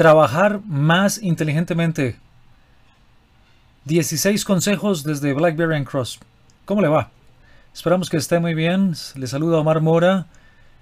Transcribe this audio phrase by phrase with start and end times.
[0.00, 2.16] Trabajar más inteligentemente.
[3.84, 6.20] 16 consejos desde BlackBerry and Cross.
[6.64, 7.10] ¿Cómo le va?
[7.74, 8.94] Esperamos que esté muy bien.
[9.14, 10.24] Le saluda Omar Mora,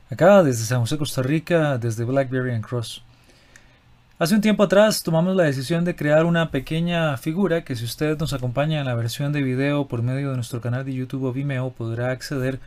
[0.09, 3.03] acá desde San José, Costa Rica, desde BlackBerry and Cross.
[4.21, 8.17] Hace un tiempo atrás tomamos la decisión de crear una pequeña figura que si usted
[8.19, 11.33] nos acompaña en la versión de video por medio de nuestro canal de YouTube o
[11.33, 12.61] Vimeo podrá acceder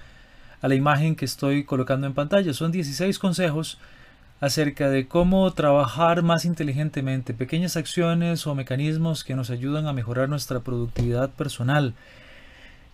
[0.62, 2.54] a la imagen que estoy colocando en pantalla.
[2.54, 3.78] Son 16 consejos
[4.42, 10.28] acerca de cómo trabajar más inteligentemente, pequeñas acciones o mecanismos que nos ayudan a mejorar
[10.28, 11.94] nuestra productividad personal.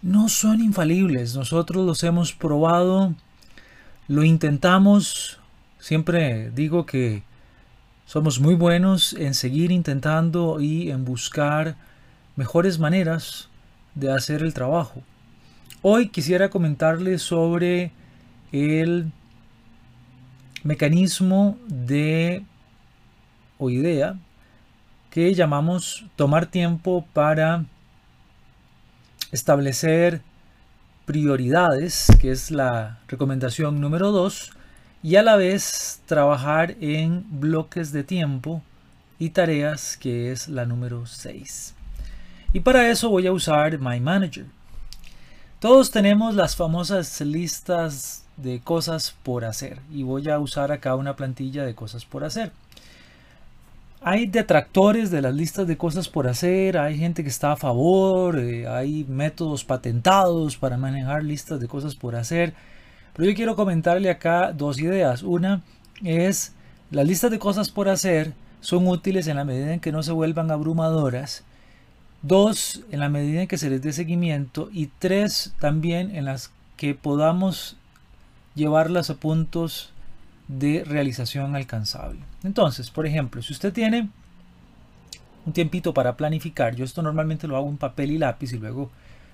[0.02, 3.16] No son infalibles, nosotros los hemos probado,
[4.10, 5.40] lo intentamos,
[5.80, 7.24] siempre digo que
[8.06, 11.78] somos muy buenos en seguir intentando y en buscar
[12.36, 13.48] mejores maneras
[13.96, 15.02] de hacer el trabajo.
[15.82, 17.94] Hoy quisiera comentarles sobre
[18.52, 19.12] el
[20.64, 22.44] mecanismo de
[23.58, 24.18] o idea
[25.10, 27.66] que llamamos tomar tiempo para
[29.32, 30.22] establecer
[31.06, 34.52] prioridades, que es la recomendación número 2,
[35.04, 38.62] y a la vez trabajar en bloques de tiempo
[39.18, 41.74] y tareas, que es la número 6.
[42.54, 44.46] Y para eso voy a usar My Manager.
[45.60, 51.16] Todos tenemos las famosas listas de cosas por hacer y voy a usar acá una
[51.16, 52.52] plantilla de cosas por hacer.
[54.02, 58.40] Hay detractores de las listas de cosas por hacer, hay gente que está a favor,
[58.40, 62.54] eh, hay métodos patentados para manejar listas de cosas por hacer.
[63.14, 65.24] Pero yo quiero comentarle acá dos ideas.
[65.24, 65.64] Una
[66.04, 66.54] es
[66.92, 70.12] las listas de cosas por hacer son útiles en la medida en que no se
[70.12, 71.44] vuelvan abrumadoras.
[72.22, 74.70] Dos, en la medida en que se les dé seguimiento.
[74.72, 77.78] Y tres, también en las que podamos
[78.58, 79.92] llevarlas a puntos
[80.48, 82.20] de realización alcanzable.
[82.44, 84.10] Entonces, por ejemplo, si usted tiene
[85.46, 88.90] un tiempito para planificar, yo esto normalmente lo hago en papel y lápiz y luego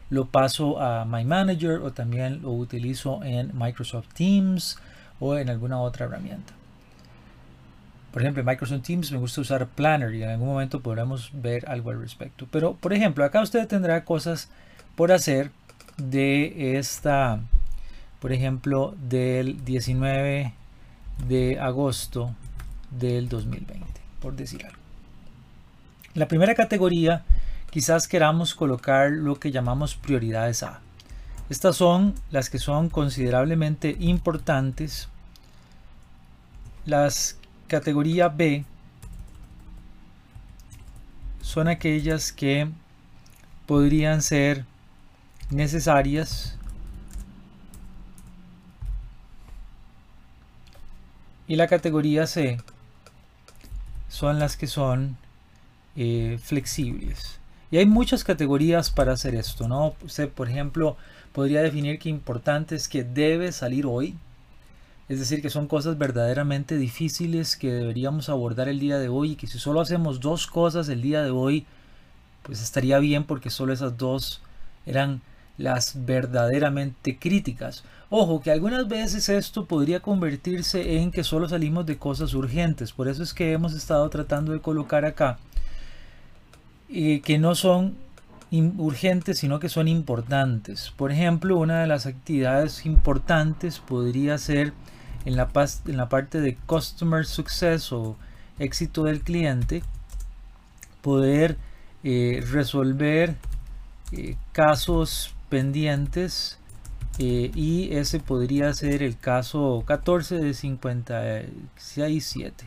[0.10, 4.78] lo paso a My Manager o también lo utilizo en Microsoft Teams
[5.20, 6.54] o en alguna otra herramienta.
[8.12, 11.68] Por ejemplo, en Microsoft Teams me gusta usar Planner y en algún momento podremos ver
[11.68, 12.48] algo al respecto.
[12.52, 14.50] Pero, por ejemplo, acá usted tendrá cosas
[14.96, 15.50] por hacer
[15.98, 17.40] de esta
[18.24, 20.54] por ejemplo, del 19
[21.28, 22.34] de agosto
[22.90, 23.86] del 2020,
[24.22, 24.78] por decir algo.
[26.14, 27.26] La primera categoría,
[27.70, 30.80] quizás queramos colocar lo que llamamos prioridades A.
[31.50, 35.10] Estas son las que son considerablemente importantes.
[36.86, 38.64] Las categoría B
[41.42, 42.70] son aquellas que
[43.66, 44.64] podrían ser
[45.50, 46.58] necesarias
[51.48, 52.58] Y la categoría C
[54.08, 55.18] son las que son
[55.96, 57.40] eh, flexibles.
[57.72, 59.96] Y hay muchas categorías para hacer esto, ¿no?
[60.04, 60.96] Usted, por ejemplo,
[61.34, 64.16] podría definir que importante es que debe salir hoy.
[65.10, 69.36] Es decir, que son cosas verdaderamente difíciles que deberíamos abordar el día de hoy y
[69.36, 71.66] que si solo hacemos dos cosas el día de hoy,
[72.44, 74.42] pues estaría bien porque solo esas dos
[74.86, 75.22] eran
[75.58, 77.84] las verdaderamente críticas.
[78.10, 82.92] Ojo, que algunas veces esto podría convertirse en que solo salimos de cosas urgentes.
[82.92, 85.40] Por eso es que hemos estado tratando de colocar acá
[86.90, 87.96] eh, que no son
[88.52, 90.94] urgentes, sino que son importantes.
[90.96, 94.74] Por ejemplo, una de las actividades importantes podría ser
[95.26, 98.16] en la, parte de Customer Success o
[98.60, 99.82] éxito del cliente,
[101.02, 101.58] poder
[102.04, 103.36] eh, resolver
[104.12, 106.58] eh, casos pendientes
[107.20, 112.66] eh, y ese podría ser el caso 14 de 567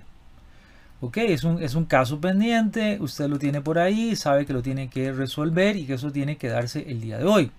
[1.00, 4.62] ok es un, es un caso pendiente usted lo tiene por ahí sabe que lo
[4.62, 7.50] tiene que resolver y que eso tiene que darse el día de hoy.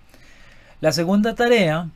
[0.79, 1.89] La segunda tarea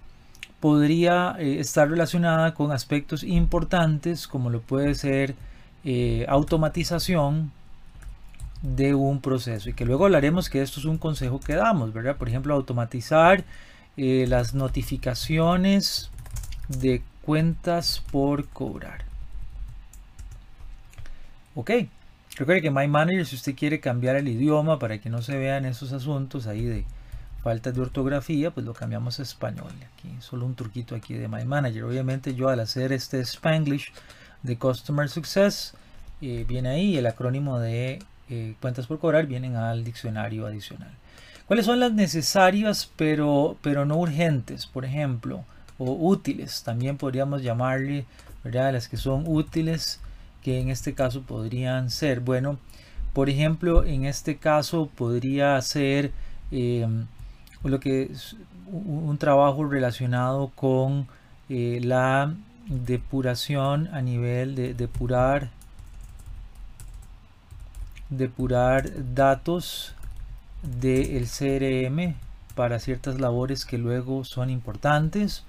[0.59, 5.36] podría eh, estar relacionada con aspectos importantes como lo puede ser
[5.86, 7.54] eh, automatización
[8.62, 12.18] de un proceso y que luego hablaremos que esto es un consejo que damos, ¿verdad?
[12.18, 13.44] Por ejemplo, automatizar
[13.98, 16.12] eh, las notificaciones
[16.68, 19.04] de cuentas por cobrar.
[21.56, 21.72] Ok,
[22.38, 25.66] recuerde que My Manager, si usted quiere cambiar el idioma para que no se vean
[25.66, 26.86] esos asuntos ahí de
[27.44, 29.72] falta de ortografía, pues lo cambiamos a español.
[29.94, 31.84] Aquí solo un truquito aquí de My Manager.
[31.84, 33.92] Obviamente yo al hacer este Spanglish
[34.44, 35.74] de Customer Success,
[36.22, 38.00] eh, viene ahí el acrónimo de
[38.31, 40.92] eh, cuentas por cobrar vienen al diccionario adicional.
[41.48, 45.44] ¿Cuáles son las necesarias pero, pero no urgentes, por ejemplo?
[45.78, 48.06] O útiles, también podríamos llamarle.
[48.44, 50.00] Las que son útiles
[50.42, 52.57] que en este caso podrían ser, bueno,
[53.13, 56.12] por ejemplo, en este caso podría ser
[56.51, 57.06] em,
[57.63, 58.38] lo que es
[58.72, 61.07] un trabajo relacionado con
[61.50, 62.34] eh, la
[62.68, 65.50] depuración a nivel de depurar
[68.12, 69.96] depurar datos
[70.62, 72.13] del CRM
[72.54, 75.44] para ciertas labores que luego son importantes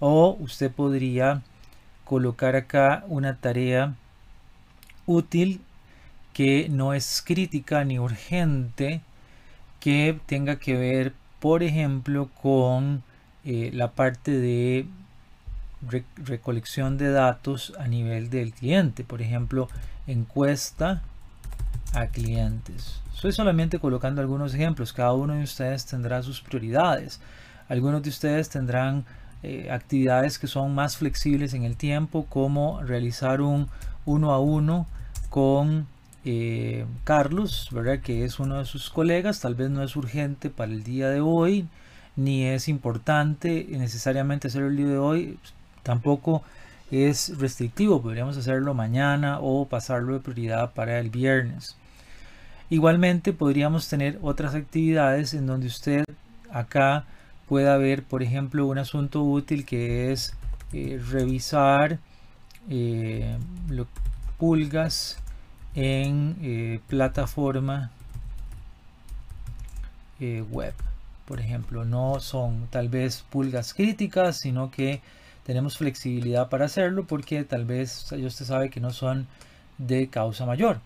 [0.00, 1.42] o usted podría
[2.04, 3.94] colocar acá una tarea
[5.06, 5.60] útil
[6.32, 9.02] que no es crítica ni urgente
[9.80, 13.02] que tenga que ver por ejemplo con
[13.44, 14.86] eh, la parte de
[16.16, 19.04] recolección de datos a nivel del cliente.
[19.04, 19.68] Por ejemplo
[20.06, 21.02] encuesta
[21.94, 23.00] a clientes.
[23.14, 24.92] Estoy solamente colocando algunos ejemplos.
[24.92, 27.20] Cada uno de ustedes tendrá sus prioridades.
[27.68, 29.04] Algunos de ustedes tendrán
[29.42, 33.68] eh, actividades que son más flexibles en el tiempo como realizar un
[34.06, 34.86] uno a uno
[35.30, 35.86] con
[36.24, 38.00] eh, Carlos, ¿verdad?
[38.00, 41.20] que es uno de sus colegas, tal vez no es urgente para el día de
[41.20, 41.66] hoy,
[42.16, 45.38] ni es importante necesariamente hacerlo el día de hoy,
[45.82, 46.42] tampoco
[46.90, 51.76] es restrictivo, podríamos hacerlo mañana o pasarlo de prioridad para el viernes.
[52.70, 56.04] Igualmente podríamos tener otras actividades en donde usted
[56.50, 57.04] acá
[57.46, 60.34] pueda ver, por ejemplo, un asunto útil que es
[60.72, 61.98] eh, revisar
[62.70, 63.36] eh,
[64.38, 65.18] pulgas
[65.74, 67.90] en eh, plataforma
[70.50, 70.72] web.
[71.26, 75.02] Por ejemplo, no son tal vez pulgas críticas, sino que
[75.44, 79.26] tenemos flexibilidad para hacerlo porque tal vez usted sabe que no son
[79.76, 80.80] de causa mayor.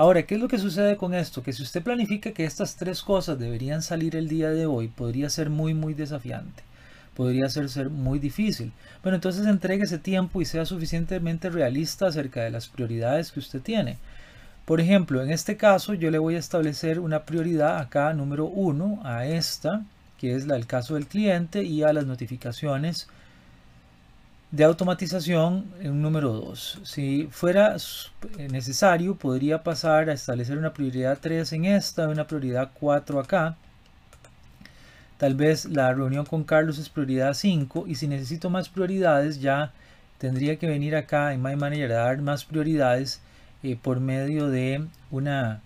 [0.00, 1.42] Ahora, ¿qué es lo que sucede con esto?
[1.42, 5.28] Que si usted planifica que estas tres cosas deberían salir el día de hoy, podría
[5.28, 6.62] ser muy, muy desafiante.
[7.14, 8.72] Podría ser, muy difícil.
[9.02, 13.60] Bueno, entonces entregue ese tiempo y sea suficientemente realista acerca de las prioridades que usted
[13.60, 13.98] tiene.
[14.64, 19.02] Por ejemplo, en este caso yo le voy a establecer una prioridad acá número 1
[19.04, 19.84] a esta,
[20.16, 23.06] que es la del caso del cliente, y a las notificaciones
[24.50, 26.80] de automatización en número 2.
[26.82, 27.76] Si fuera
[28.50, 33.56] necesario, podría pasar a establecer una prioridad 3 en esta, una prioridad 4 acá.
[35.18, 39.72] Tal vez la reunión con Carlos es prioridad 5 y si necesito más prioridades ya
[40.18, 43.20] tendría que venir acá en My Manager a dar más prioridades
[43.62, 45.60] eh, por medio de una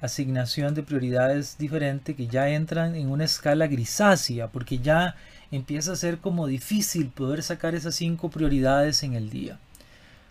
[0.00, 5.16] asignación de prioridades diferente que ya entran en una escala grisácea porque ya
[5.50, 9.58] empieza a ser como difícil poder sacar esas cinco prioridades en el día.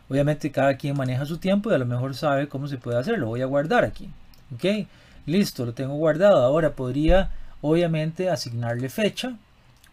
[0.09, 3.19] Obviamente cada quien maneja su tiempo y a lo mejor sabe cómo se puede hacer.
[3.19, 4.09] Lo voy a guardar aquí.
[4.55, 4.87] Ok,
[5.25, 6.43] listo, lo tengo guardado.
[6.43, 7.31] Ahora podría
[7.61, 9.35] obviamente asignarle fecha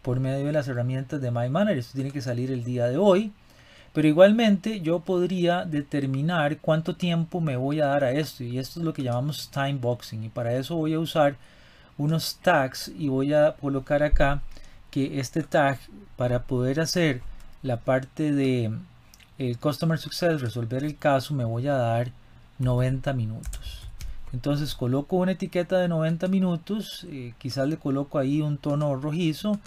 [0.03, 1.79] por medio de las herramientas de My Manager.
[1.79, 3.33] Esto tiene que salir el día de hoy.
[3.95, 8.81] Pero igualmente yo podría determinar cuánto tiempo me voy a dar a esto y esto
[8.81, 11.37] es lo que llamamos time boxing y para eso voy a usar
[11.97, 14.43] unos tags y voy a colocar acá
[14.91, 15.79] que este tag
[16.17, 17.23] para poder hacer
[17.63, 18.73] la parte de
[19.39, 22.11] el customer success resolver el caso me voy a dar
[22.59, 23.87] 90 minutos.
[24.33, 29.61] Entonces coloco una etiqueta de 90 minutos eh, quizás le coloco ahí un tono rojizo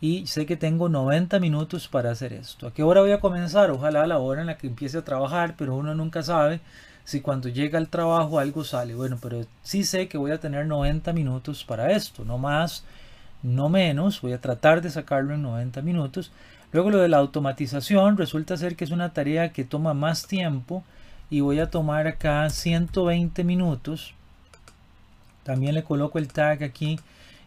[0.00, 2.66] y sé que tengo 90 minutos para hacer esto.
[2.66, 3.70] ¿A qué hora voy a comenzar?
[3.70, 6.60] Ojalá a la hora en la que empiece a trabajar, pero uno nunca sabe
[7.04, 8.94] si cuando llega al trabajo algo sale.
[8.94, 12.84] Bueno, pero sí sé que voy a tener 90 minutos para esto, no más,
[13.42, 14.22] no menos.
[14.22, 16.32] Voy a tratar de sacarlo en 90 minutos.
[16.72, 20.82] Luego lo de la automatización resulta ser que es una tarea que toma más tiempo
[21.28, 24.14] y voy a tomar acá 120 minutos.
[25.42, 26.98] También le coloco el tag aquí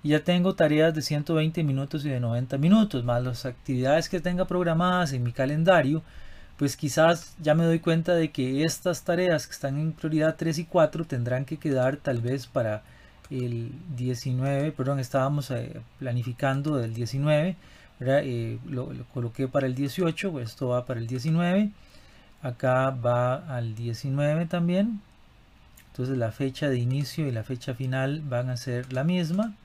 [0.03, 4.19] y ya tengo tareas de 120 minutos y de 90 minutos, más las actividades que
[4.19, 6.03] tenga programadas en mi calendario,
[6.57, 10.60] pues quizás ya me doy cuenta de que estas tareas que están en prioridad 3
[10.60, 12.83] y 4 tendrán que quedar tal vez para
[13.29, 17.55] el 19, perdón, estábamos eh, planificando del 19,
[18.01, 21.72] eh, lo, lo, coloqué para el 18, pues esto va para el 19,
[22.41, 25.01] acá va al 19 también,
[25.88, 29.55] entonces la fecha de inicio y la fecha final van a ser la misma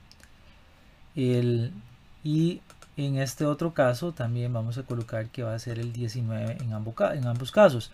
[2.23, 2.61] y
[3.05, 6.73] en este otro caso también vamos a colocar que va a ser el 19 en
[6.73, 7.91] ambos, casos.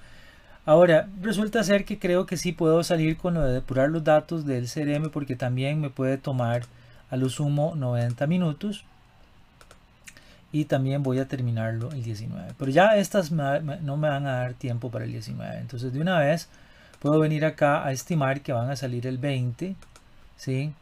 [0.65, 4.45] Ahora, resulta ser que creo que sí puedo salir con lo de depurar los datos
[4.45, 6.63] del CRM porque también me puede tomar
[7.11, 8.83] a lo sumo 90 minutos.
[10.51, 12.53] Y también voy a terminarlo el 19.
[12.57, 15.59] Pero ya estas no me van a dar tiempo para el 19.
[15.59, 16.49] Entonces de una vez
[16.99, 19.75] puedo venir acá a estimar que van a salir el 20.
[20.37, 20.73] ¿sí?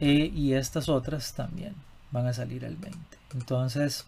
[0.00, 1.85] E, y estas otras también
[2.16, 2.98] van a salir el 20
[3.34, 4.04] entonces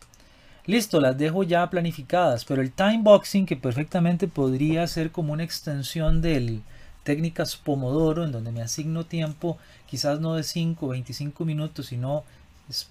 [0.68, 5.42] Listo, las dejo ya planificadas, pero el time boxing que perfectamente podría ser como una
[5.42, 6.60] extensión del
[7.04, 12.22] técnicas Pomodoro, en donde me asigno tiempo, quizás no de 5 o 25 minutos, sino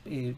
[0.06, 0.34] eh,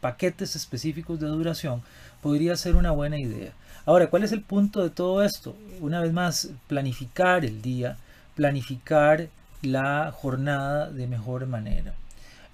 [0.00, 1.82] paquetes específicos de duración,
[2.22, 3.52] podría ser una buena idea.
[3.84, 5.54] Ahora, ¿cuál es el punto de todo esto?
[5.80, 7.98] Una vez más, planificar el día,
[8.34, 9.28] planificar
[9.60, 11.92] la jornada de mejor manera.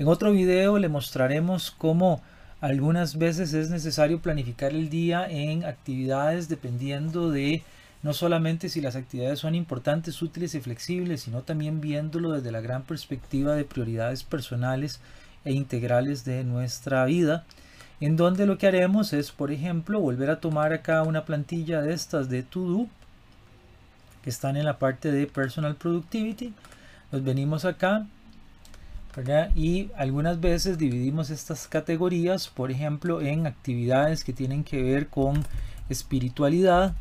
[0.00, 2.23] En otro video le mostraremos cómo
[2.62, 7.62] algunas veces es necesario planificar el día en actividades dependiendo de
[8.02, 12.62] no solamente si las actividades son importantes, útiles y flexibles, sino también viéndolo desde la
[12.62, 15.00] gran perspectiva de prioridades personales
[15.45, 17.45] e integrales de nuestra vida,
[18.00, 21.92] en donde lo que haremos es, por ejemplo, volver a tomar acá una plantilla de
[21.92, 22.87] estas de To Do,
[24.25, 26.54] que están en la parte de Personal Productivity,
[27.12, 28.07] nos venimos acá,
[29.57, 35.45] y algunas veces dividimos estas categorías, por ejemplo, en actividades que tienen que ver con
[35.88, 36.95] espiritualidad,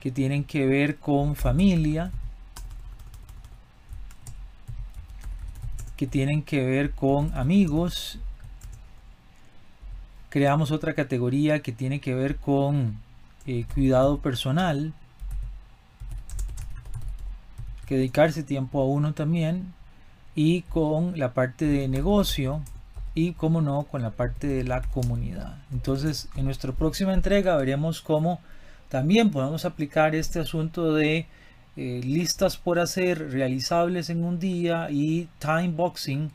[0.00, 2.10] que tienen que ver con familia,
[5.96, 8.18] que tienen que ver con amigos.
[10.30, 12.98] Creamos otra categoría que tiene que ver con
[13.46, 14.92] eh, cuidado personal,
[17.96, 19.72] dedicarse tiempo a uno también,
[20.34, 22.62] y con la parte de negocio
[23.14, 25.56] y como no con la parte de la comunidad.
[25.72, 28.40] Entonces en nuestra próxima entrega veremos cómo
[28.88, 31.26] también podemos aplicar este asunto de
[31.76, 36.30] eh, listas por hacer realizables en un día y time boxing,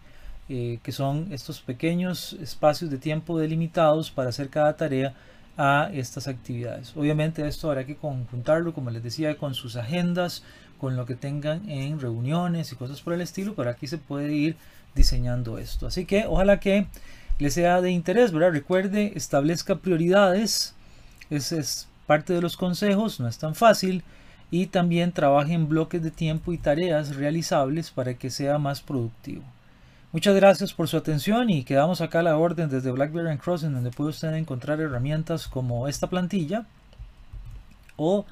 [0.49, 5.13] eh, que son estos pequeños espacios de tiempo delimitados para hacer cada tarea
[5.57, 6.95] a estas actividades.
[6.95, 10.43] Obviamente esto habrá que conjuntarlo, como les decía, con sus agendas,
[10.77, 14.33] con lo que tengan en reuniones y cosas por el estilo, pero aquí se puede
[14.33, 14.55] ir
[14.95, 15.87] diseñando esto.
[15.87, 16.87] Así que ojalá que
[17.39, 18.51] les sea de interés, ¿verdad?
[18.51, 20.73] Recuerde, establezca prioridades.
[21.29, 24.03] Ese es parte de los consejos, no es tan fácil,
[24.49, 29.43] y también trabaje en bloques de tiempo y tareas realizables para que sea más productivo.
[30.13, 33.73] Muchas gracias por su atención y quedamos acá a la orden desde BlackBerry and Crossing
[33.73, 36.65] donde puede usted encontrar herramientas como esta plantilla
[37.97, 38.25] o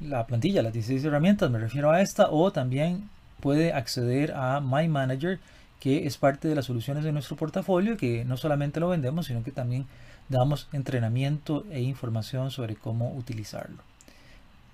[0.00, 3.08] la plantilla, las 16 herramientas, me refiero a esta, o también
[3.40, 5.38] puede acceder a My Manager
[5.80, 9.44] que es parte de las soluciones de nuestro portafolio que no solamente lo vendemos sino
[9.44, 9.86] que también
[10.28, 13.78] damos entrenamiento e información sobre cómo utilizarlo.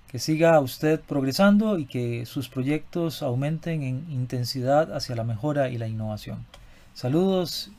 [0.07, 5.77] Que siga usted progresando y que sus proyectos aumenten en intensidad hacia la mejora y
[5.77, 6.45] la innovación.
[6.93, 7.71] Saludos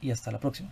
[0.00, 0.70] y hasta la próxima.